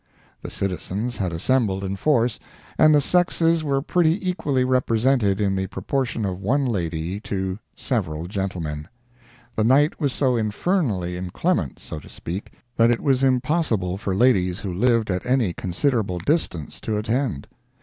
The 0.41 0.49
citizens 0.49 1.17
had 1.17 1.31
assembled 1.31 1.83
in 1.83 1.95
force, 1.95 2.39
and 2.75 2.91
the 2.95 3.01
sexes 3.01 3.63
were 3.63 3.83
pretty 3.83 4.27
equally 4.27 4.63
represented 4.65 5.39
in 5.39 5.55
the 5.55 5.67
proportion 5.67 6.25
of 6.25 6.41
one 6.41 6.65
lady 6.65 7.19
to 7.19 7.59
several 7.75 8.25
gentlemen. 8.25 8.87
The 9.55 9.63
night 9.63 10.01
was 10.01 10.11
so 10.11 10.35
infernally 10.37 11.17
inclement—so 11.17 11.99
to 11.99 12.09
speak—that 12.09 12.89
it 12.89 13.01
was 13.03 13.23
impossible 13.23 13.95
for 13.97 14.15
ladies 14.15 14.61
who 14.61 14.73
lived 14.73 15.11
at 15.11 15.23
any 15.23 15.53
considerable 15.53 16.17
distance 16.17 16.81
to 16.81 16.97
attend. 16.97 17.45